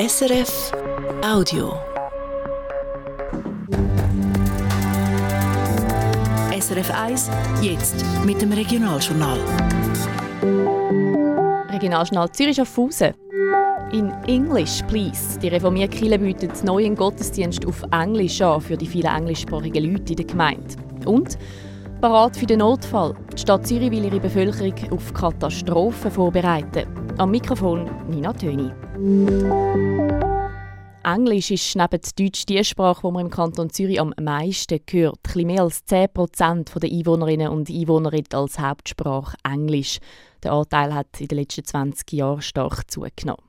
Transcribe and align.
SRF 0.00 0.72
Audio. 1.24 1.72
SRF 6.56 6.90
1, 6.94 7.28
jetzt 7.60 8.04
mit 8.24 8.40
dem 8.40 8.52
Regionaljournal. 8.52 9.40
Regionaljournal 11.72 12.30
Zürich 12.30 12.54
Schaffhausen. 12.54 13.12
In 13.90 14.12
English, 14.28 14.84
please. 14.86 15.36
Die 15.40 15.48
reformierte 15.48 15.96
Kirche 15.96 16.20
bietet 16.20 16.62
neuen 16.62 16.94
Gottesdienst 16.94 17.66
auf 17.66 17.82
Englisch 17.90 18.40
an 18.40 18.60
für 18.60 18.76
die 18.76 18.86
vielen 18.86 19.12
englischsprachigen 19.12 19.92
Leute 19.92 20.12
in 20.12 20.16
der 20.16 20.26
Gemeinde. 20.26 20.76
Und 21.06 21.36
Parat 22.00 22.36
für 22.36 22.46
den 22.46 22.60
Notfall. 22.60 23.16
Die 23.32 23.38
Stadt 23.38 23.66
Zürich 23.66 23.90
will 23.90 24.04
ihre 24.04 24.20
Bevölkerung 24.20 24.74
auf 24.92 25.12
Katastrophen 25.12 26.12
vorbereiten. 26.12 26.86
Am 27.18 27.32
Mikrofon 27.32 27.90
Nina 28.08 28.32
Töni. 28.32 28.70
Englisch 31.04 31.52
ist 31.52 31.76
neben 31.76 32.00
Deutsch 32.18 32.46
die 32.46 32.64
Sprache, 32.64 33.06
die 33.06 33.12
man 33.12 33.26
im 33.26 33.30
Kanton 33.30 33.70
Zürich 33.70 34.00
am 34.00 34.12
meisten 34.20 34.80
hört. 34.90 35.20
Ein 35.36 35.46
mehr 35.46 35.62
als 35.62 35.86
10% 35.86 36.78
der 36.80 36.90
Einwohnerinnen 36.90 37.48
und 37.48 37.70
Einwohner 37.70 38.12
reden 38.12 38.34
als 38.34 38.58
Hauptsprache 38.58 39.36
Englisch. 39.44 40.00
Der 40.42 40.52
Anteil 40.52 40.92
hat 40.92 41.20
in 41.20 41.28
den 41.28 41.38
letzten 41.38 41.64
20 41.64 42.12
Jahren 42.12 42.42
stark 42.42 42.90
zugenommen. 42.90 43.42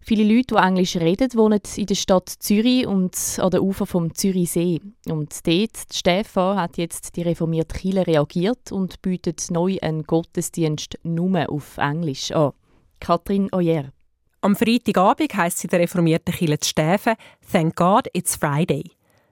Viele 0.00 0.24
Leute, 0.24 0.54
die 0.54 0.62
Englisch 0.62 0.96
reden, 0.96 1.32
wohnen 1.34 1.60
in 1.76 1.86
der 1.86 1.94
Stadt 1.94 2.28
Zürich 2.28 2.86
und 2.86 3.16
an 3.38 3.50
den 3.50 3.60
Ufer 3.60 3.86
vom 3.86 4.14
Zürichsee. 4.14 4.82
Und 5.08 5.46
dort, 5.46 5.76
Stefan, 5.92 6.60
hat 6.60 6.76
jetzt 6.76 7.16
die 7.16 7.22
reformierte 7.22 7.78
Kirche 7.78 8.06
reagiert 8.06 8.70
und 8.70 9.00
bietet 9.00 9.50
neu 9.50 9.78
einen 9.80 10.04
Gottesdienst 10.04 10.98
nur 11.04 11.50
auf 11.50 11.78
Englisch 11.78 12.32
an. 12.32 12.52
Katrin 13.00 13.48
Oyer. 13.52 13.92
Am 14.40 14.54
Freitagabend 14.54 15.34
heisst 15.34 15.58
sie 15.58 15.66
der 15.66 15.80
reformierten 15.80 16.32
Kirche 16.32 16.58
Stäfen 16.62 17.14
«Thank 17.50 17.74
God 17.74 18.06
it's 18.12 18.36
Friday». 18.36 18.84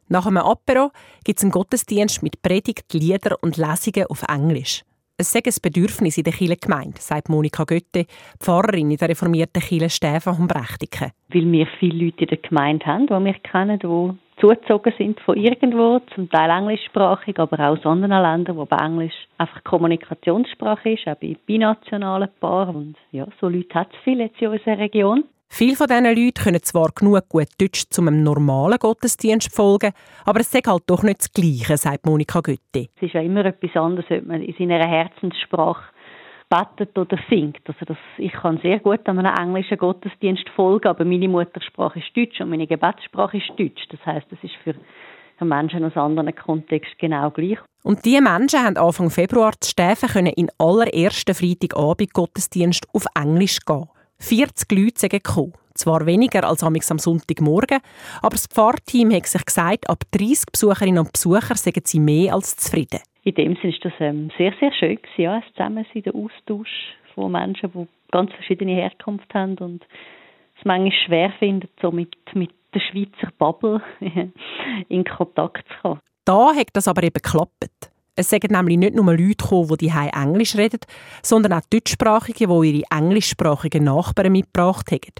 Nach 0.08 0.26
einem 0.26 0.38
Apero 0.38 0.90
gibt 1.22 1.38
es 1.38 1.44
einen 1.44 1.52
Gottesdienst 1.52 2.24
mit 2.24 2.42
Predigt, 2.42 2.92
Lieder 2.92 3.36
und 3.40 3.56
Lesungen 3.56 4.06
auf 4.08 4.24
Englisch. 4.24 4.82
Es 5.16 5.30
sei 5.30 5.42
ein 5.46 5.54
Bedürfnis 5.62 6.18
in 6.18 6.24
der 6.24 6.32
Kirchengemeinde, 6.32 7.00
sagt 7.00 7.28
Monika 7.28 7.62
Götte, 7.62 8.06
Pfarrerin 8.40 8.90
in 8.90 8.96
der 8.96 9.10
reformierten 9.10 9.62
Kirche 9.62 9.90
Stefan 9.90 10.38
und 10.40 10.48
Brechtiken. 10.48 11.12
Weil 11.28 11.52
wir 11.52 11.68
viele 11.78 12.06
Leute 12.06 12.24
in 12.24 12.28
der 12.28 12.38
Gemeinde 12.38 12.84
haben, 12.86 13.06
die 13.06 13.12
wir 13.12 13.34
kennen, 13.34 13.78
die 13.78 14.25
zugezogen 14.40 14.92
sind 14.98 15.20
von 15.20 15.36
irgendwo, 15.36 16.00
zum 16.14 16.28
Teil 16.30 16.50
englischsprachig, 16.50 17.38
aber 17.38 17.58
auch 17.58 17.78
aus 17.78 17.86
anderen 17.86 18.22
Ländern, 18.22 18.56
wo 18.56 18.66
bei 18.66 18.76
Englisch 18.76 19.14
einfach 19.38 19.64
Kommunikationssprache 19.64 20.90
ist, 20.90 21.06
auch 21.06 21.16
bei 21.16 21.36
binationalen 21.46 22.28
Paaren. 22.40 22.76
Und 22.76 22.96
ja, 23.12 23.26
so 23.40 23.48
Leute 23.48 23.74
hat 23.74 23.88
es 23.92 23.98
viele 24.04 24.24
jetzt 24.24 24.40
in 24.40 24.48
unserer 24.48 24.78
Region. 24.78 25.24
Viele 25.48 25.76
von 25.76 25.86
diesen 25.86 26.04
Leuten 26.04 26.42
können 26.42 26.62
zwar 26.62 26.90
genug 26.92 27.28
gut 27.28 27.48
Deutsch 27.58 27.84
zu 27.88 28.02
einem 28.02 28.22
normalen 28.22 28.78
Gottesdienst 28.78 29.54
folgen, 29.54 29.92
aber 30.24 30.40
es 30.40 30.52
ist 30.52 30.66
halt 30.66 30.82
doch 30.86 31.02
nicht 31.02 31.20
das 31.20 31.32
Gleiche, 31.32 31.76
sagt 31.76 32.04
Monika 32.04 32.40
Götti. 32.40 32.90
Es 32.96 33.02
ist 33.02 33.14
ja 33.14 33.20
immer 33.20 33.44
etwas 33.44 33.76
anderes, 33.76 34.10
ob 34.10 34.26
man 34.26 34.42
in 34.42 34.54
seiner 34.58 34.84
Herzenssprache 34.86 35.84
betet 36.48 36.96
oder 36.96 37.18
singt. 37.28 37.60
Also 37.66 37.84
das, 37.84 37.96
ich 38.18 38.32
kann 38.32 38.58
sehr 38.62 38.78
gut 38.80 39.06
an 39.08 39.18
einem 39.18 39.34
englischen 39.34 39.78
Gottesdienst 39.78 40.48
folgen, 40.50 40.88
aber 40.88 41.04
meine 41.04 41.28
Muttersprache 41.28 41.98
ist 41.98 42.16
Deutsch 42.16 42.40
und 42.40 42.50
meine 42.50 42.66
Gebetssprache 42.66 43.38
ist 43.38 43.50
Deutsch. 43.58 43.86
Das 43.90 44.04
heißt, 44.06 44.26
es 44.30 44.44
ist 44.44 44.54
für 44.64 44.74
Menschen 45.44 45.84
aus 45.84 45.96
anderen 45.96 46.34
Kontexten 46.34 46.96
genau 46.98 47.30
gleich. 47.30 47.58
Und 47.82 48.04
diese 48.04 48.22
Menschen 48.22 48.64
haben 48.64 48.76
Anfang 48.76 49.10
Februar 49.10 49.52
zu 49.60 49.70
Stäfen 49.70 50.08
können 50.08 50.32
in 50.32 50.50
allerersten 50.58 51.34
Freitagabend 51.34 52.12
Gottesdienst 52.12 52.86
auf 52.92 53.04
Englisch 53.14 53.60
gehen. 53.64 53.88
40 54.18 54.72
Leute 54.72 55.00
sind 55.00 55.10
gekommen. 55.10 55.52
Zwar 55.74 56.06
weniger 56.06 56.48
als 56.48 56.62
am 56.62 56.74
Sonntagmorgen, 56.98 57.80
aber 58.22 58.30
das 58.30 58.46
Pfarrteam 58.46 59.12
hat 59.12 59.26
sich 59.26 59.44
gesagt, 59.44 59.90
ab 59.90 60.04
30 60.12 60.46
Besucherinnen 60.50 61.00
und 61.00 61.12
Besucher 61.12 61.54
seien 61.54 61.82
sie 61.84 62.00
mehr 62.00 62.34
als 62.34 62.56
zufrieden. 62.56 63.00
In 63.26 63.34
dem 63.34 63.56
Sinne 63.56 63.74
ist 63.74 63.84
das 63.84 63.92
ähm, 63.98 64.30
sehr, 64.38 64.54
sehr 64.60 64.72
schön 64.72 64.94
gewesen, 64.94 65.20
ja, 65.20 65.40
das 65.40 65.52
Zusammensein, 65.54 66.02
der 66.04 66.14
Austausch 66.14 66.94
von 67.12 67.32
Menschen, 67.32 67.72
die 67.74 67.88
ganz 68.12 68.32
verschiedene 68.32 68.76
Herkunft 68.76 69.34
haben 69.34 69.58
und 69.58 69.84
es 70.56 70.64
manchmal 70.64 70.92
schwer 70.92 71.32
finden, 71.40 71.68
so 71.82 71.90
mit, 71.90 72.14
mit 72.34 72.52
der 72.72 72.78
Schweizer 72.78 73.32
Bubble 73.36 73.82
in 74.88 75.04
Kontakt 75.04 75.66
zu 75.68 75.74
kommen. 75.82 76.00
Da 76.24 76.54
hat 76.54 76.68
das 76.72 76.86
aber 76.86 77.02
eben 77.02 77.14
geklappt. 77.14 77.90
Es 78.14 78.30
sagen 78.30 78.52
nämlich 78.52 78.78
nicht 78.78 78.94
nur 78.94 79.06
Leute 79.06 79.34
gekommen, 79.34 79.76
die 79.76 79.92
hier 79.92 80.10
Englisch 80.14 80.54
reden, 80.54 80.78
sondern 81.20 81.54
auch 81.54 81.66
Deutschsprachige, 81.68 82.46
die 82.46 82.70
ihre 82.70 82.90
englischsprachigen 82.96 83.82
Nachbarn 83.82 84.30
mitgebracht 84.30 84.88
haben. 84.88 85.14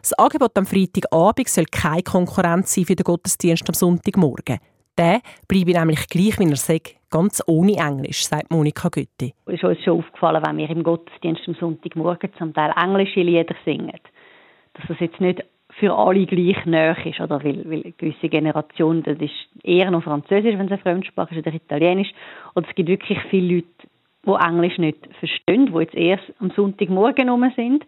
Das 0.00 0.14
Angebot 0.14 0.56
am 0.56 0.64
Freitagabend 0.64 1.48
soll 1.50 1.66
keine 1.66 2.02
Konkurrenz 2.04 2.74
sein 2.74 2.86
für 2.86 2.96
den 2.96 3.04
Gottesdienst 3.04 3.68
am 3.68 3.74
Sonntagmorgen. 3.74 4.60
Der 4.96 5.20
bleibe 5.46 5.72
nämlich 5.72 6.06
gleich, 6.08 6.38
wie 6.38 6.48
er 6.48 6.56
sagt, 6.56 6.94
ganz 7.14 7.40
ohne 7.46 7.76
Englisch, 7.76 8.24
sagt 8.24 8.50
Monika 8.50 8.88
Götti. 8.88 9.34
Es 9.46 9.54
ist 9.54 9.64
uns 9.64 9.80
schon 9.84 10.00
aufgefallen, 10.00 10.42
wenn 10.44 10.56
wir 10.56 10.68
im 10.68 10.82
Gottesdienst 10.82 11.42
am 11.46 11.54
Sonntagmorgen 11.54 12.30
zum 12.36 12.52
Teil 12.52 12.72
englische 12.76 13.20
Lieder 13.20 13.54
singen, 13.64 14.00
dass 14.74 14.88
das 14.88 14.98
jetzt 14.98 15.20
nicht 15.20 15.44
für 15.78 15.96
alle 15.96 16.26
gleich 16.26 16.66
näher 16.66 16.96
ist, 17.06 17.20
oder? 17.20 17.42
Weil, 17.44 17.64
weil 17.70 17.82
eine 17.82 17.92
gewisse 17.92 18.28
Generation, 18.28 19.04
das 19.04 19.18
ist 19.18 19.32
eher 19.62 19.92
noch 19.92 20.02
Französisch, 20.02 20.58
wenn 20.58 20.66
es 20.66 20.72
eine 20.72 20.82
Fremdsprache 20.82 21.36
ist, 21.36 21.46
oder 21.46 21.54
Italienisch. 21.54 22.12
Oder 22.56 22.66
es 22.68 22.74
gibt 22.74 22.88
wirklich 22.88 23.18
viele 23.30 23.56
Leute, 23.56 23.68
die 24.26 24.48
Englisch 24.48 24.78
nicht 24.78 24.98
verstehen, 25.20 25.66
die 25.66 25.78
jetzt 25.78 25.94
erst 25.94 26.24
am 26.40 26.50
Sonntagmorgen 26.50 27.28
rum 27.28 27.48
sind. 27.54 27.86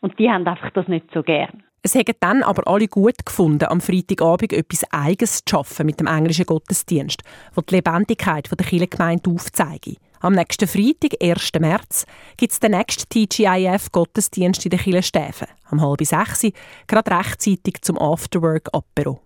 Und 0.00 0.18
die 0.18 0.30
haben 0.30 0.46
einfach 0.46 0.70
das 0.72 0.86
nicht 0.86 1.06
so 1.14 1.22
gern. 1.22 1.62
Es 1.82 1.94
haben 1.94 2.14
dann 2.20 2.42
aber 2.42 2.66
alle 2.66 2.88
gut 2.88 3.24
gefunden, 3.24 3.66
am 3.66 3.80
Freitagabend 3.80 4.52
etwas 4.52 4.84
Eigenes 4.90 5.44
zu 5.44 5.50
schaffen 5.50 5.86
mit 5.86 6.00
dem 6.00 6.08
englischen 6.08 6.46
Gottesdienst, 6.46 7.22
wo 7.54 7.60
die 7.60 7.76
Lebendigkeit 7.76 8.48
der 8.50 8.66
Kirchengemeinde 8.66 9.30
aufzeigt. 9.30 9.96
Am 10.20 10.32
nächsten 10.32 10.66
Freitag, 10.66 11.22
1. 11.22 11.52
März, 11.60 12.06
gibt 12.36 12.52
es 12.52 12.60
den 12.60 12.72
nächsten 12.72 13.08
TGIF-Gottesdienst 13.08 14.64
in 14.64 14.70
der 14.70 14.80
Kirche. 14.80 15.46
Am 15.66 15.80
halb 15.80 16.04
sechs, 16.04 16.46
gerade 16.86 17.10
rechtzeitig 17.10 17.82
zum 17.82 17.98
Afterwork-Apero. 17.98 19.20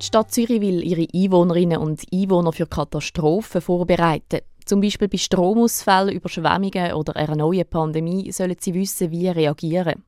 Die 0.00 0.04
Stadt 0.04 0.32
Zürich 0.32 0.60
will 0.60 0.82
ihre 0.82 1.06
Einwohnerinnen 1.14 1.78
und 1.78 2.04
Einwohner 2.12 2.52
für 2.52 2.66
Katastrophen 2.66 3.60
vorbereiten. 3.60 4.40
Zum 4.64 4.80
Beispiel 4.80 5.08
bei 5.08 5.18
Stromausfällen, 5.18 6.14
Überschwemmungen 6.14 6.94
oder 6.94 7.16
einer 7.16 7.36
neuen 7.36 7.68
Pandemie 7.68 8.32
sollen 8.32 8.56
sie 8.58 8.72
wissen, 8.74 9.10
wie 9.10 9.28
reagieren. 9.28 10.04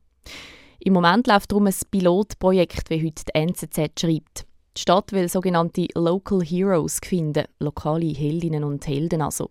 Im 0.79 0.93
Moment 0.93 1.27
läuft 1.27 1.51
darum 1.51 1.67
ein 1.67 1.75
Pilotprojekt, 1.91 2.89
wie 2.89 3.05
heute 3.05 3.23
die 3.25 3.35
NZZ 3.35 3.99
schreibt. 3.99 4.47
Die 4.75 4.81
Stadt 4.81 5.11
will 5.11 5.27
sogenannte 5.27 5.87
Local 5.95 6.41
Heroes 6.41 6.99
finden, 7.03 7.45
lokale 7.59 8.13
Heldinnen 8.13 8.63
und 8.63 8.87
Helden 8.87 9.21
also. 9.21 9.49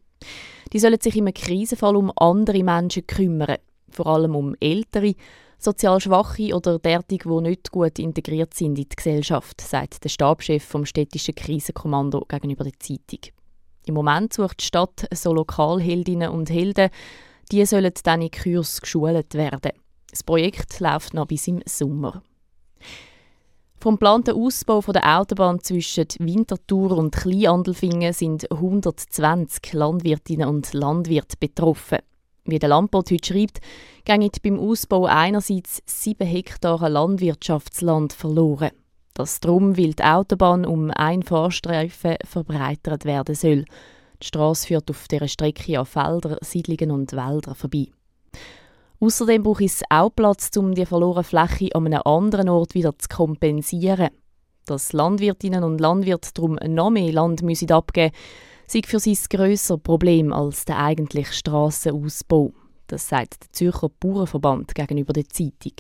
Die 0.73 0.79
sollen 0.79 1.01
sich 1.01 1.17
im 1.17 1.33
Krisenfall 1.33 1.97
um 1.97 2.13
andere 2.17 2.63
Menschen 2.63 3.07
kümmern, 3.07 3.59
vor 3.91 4.07
allem 4.07 4.35
um 4.35 4.55
Ältere, 4.61 5.15
sozial 5.59 6.01
Schwache 6.01 6.55
oder 6.55 6.79
derartige, 6.79 7.29
die 7.29 7.49
nicht 7.49 7.71
gut 7.71 7.99
integriert 7.99 8.55
sind 8.55 8.79
in 8.79 8.89
die 8.89 8.97
Gesellschaft, 8.97 9.61
sagt 9.61 10.05
der 10.05 10.09
Stabschef 10.09 10.65
vom 10.65 10.85
städtischen 10.85 11.35
Krisenkommando 11.35 12.25
gegenüber 12.29 12.65
der 12.65 12.79
Zeitung. 12.79 13.21
Im 13.87 13.95
Moment 13.95 14.33
sucht 14.33 14.61
die 14.61 14.65
Stadt 14.65 15.07
so 15.15 15.33
Lokalheldinnen 15.33 16.31
und 16.31 16.51
Helden, 16.51 16.91
die 17.53 17.65
sollen 17.65 17.93
dann 18.03 18.21
in 18.21 18.33
Kurs 18.33 18.81
geschult 18.81 19.35
werden. 19.35 19.73
Das 20.11 20.25
Projekt 20.25 20.81
läuft 20.81 21.15
noch 21.15 21.27
bis 21.27 21.47
im 21.47 21.63
Sommer. 21.67 22.23
Vom 23.79 23.95
geplanten 23.95 24.35
Ausbau 24.35 24.81
der 24.81 25.19
Autobahn 25.19 25.61
zwischen 25.61 26.09
Winterthur 26.19 26.99
und 26.99 27.15
Kleinandelfingen 27.15 28.13
sind 28.13 28.51
120 28.51 29.73
Landwirtinnen 29.75 30.49
und 30.49 30.73
Landwirte 30.73 31.37
betroffen. 31.39 31.99
Wie 32.45 32.59
der 32.59 32.71
Landbot 32.71 33.13
heute 33.13 33.27
schreibt, 33.33 33.61
gehen 34.05 34.29
beim 34.43 34.59
Ausbau 34.59 35.05
einerseits 35.07 35.83
7 35.87 36.27
Hektar 36.27 36.89
Landwirtschaftsland 36.89 38.13
verloren. 38.13 38.71
Das 39.17 39.41
drum, 39.41 39.79
weil 39.79 39.95
die 39.95 40.03
Autobahn 40.03 40.67
um 40.67 40.91
ein 40.91 41.23
Fahrstreifen 41.23 42.17
verbreitert 42.23 43.07
werden 43.07 43.35
soll. 43.35 43.65
Die 44.23 44.27
Straße 44.27 44.67
führt 44.67 44.91
auf 44.91 45.09
dieser 45.09 45.27
Strecke 45.27 45.79
an 45.79 45.87
Felder, 45.87 46.37
Siedlungen 46.43 46.91
und 46.91 47.13
Wälder 47.15 47.55
vorbei. 47.55 47.87
Außerdem 49.01 49.43
braucht 49.43 49.63
es 49.63 49.83
auch 49.89 50.11
Platz, 50.11 50.55
um 50.59 50.75
die 50.75 50.85
verlorene 50.85 51.25
Fläche 51.25 51.75
an 51.75 51.87
einem 51.87 52.03
anderen 52.05 52.51
Ort 52.51 52.75
wieder 52.75 52.93
zu 52.99 53.09
kompensieren. 53.09 54.11
Dass 54.67 54.93
Landwirtinnen 54.93 55.65
und 55.65 55.81
Landwirte 55.81 56.29
darum 56.35 56.59
noch 56.67 56.91
mehr 56.91 57.11
Land 57.11 57.41
müssen 57.41 57.73
abgeben 57.73 58.13
müssen, 58.13 58.83
sei 58.85 58.87
für 58.87 59.01
sie 59.01 59.13
ein 59.13 59.29
grösseres 59.31 59.81
Problem 59.81 60.31
als 60.31 60.67
der 60.67 60.79
eigentliche 60.79 61.33
Strassenausbau. 61.33 62.53
Das 62.87 63.09
sagt 63.09 63.45
der 63.45 63.53
Zürcher 63.53 63.89
Bauernverband 63.99 64.75
gegenüber 64.75 65.15
der 65.15 65.27
Zeitung. 65.31 65.73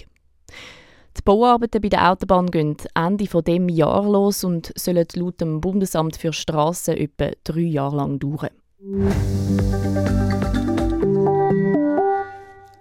Die 1.16 1.22
Bauarbeiten 1.24 1.80
bei 1.80 1.88
der 1.88 2.10
Autobahn 2.10 2.50
gehen 2.50 2.76
Ende 2.94 3.24
dieses 3.24 3.76
Jahr 3.76 4.04
los 4.04 4.44
und 4.44 4.72
sollen 4.76 5.06
laut 5.14 5.40
dem 5.40 5.60
Bundesamt 5.60 6.16
für 6.16 6.32
Strassen 6.32 6.96
etwa 6.96 7.30
drei 7.42 7.60
Jahre 7.60 7.96
lang 7.96 8.18
dauern. 8.18 8.50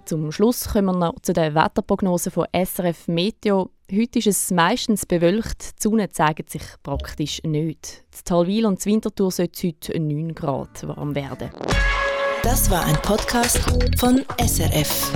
Zum 0.05 0.31
Schluss 0.31 0.67
kommen 0.67 0.85
wir 0.85 1.07
noch 1.07 1.19
zu 1.21 1.33
den 1.33 1.55
Wetterprognosen 1.55 2.31
von 2.31 2.45
SRF 2.53 3.07
Meteo. 3.07 3.71
Heute 3.91 4.19
ist 4.19 4.27
es 4.27 4.51
meistens 4.51 5.05
bewölkt, 5.05 5.79
die 5.79 5.83
Sonne 5.83 6.09
zeigt 6.09 6.49
sich 6.49 6.63
praktisch 6.83 7.41
nicht. 7.43 8.03
Das 8.11 8.23
Talwil 8.23 8.65
und 8.65 8.79
das 8.79 8.85
Winterthur 8.85 9.31
soll 9.31 9.49
heute 9.63 9.99
9 9.99 10.35
Grad 10.35 10.87
warm 10.87 11.15
werden. 11.15 11.49
Das 12.43 12.69
war 12.69 12.85
ein 12.85 12.95
Podcast 13.01 13.59
von 13.97 14.23
SRF. 14.39 15.11